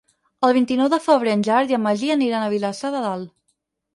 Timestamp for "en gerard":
1.37-1.73